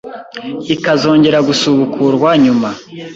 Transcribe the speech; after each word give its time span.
ikazongera 0.75 1.39
gusubukurwa 1.47 2.29
nyuma 2.43 2.69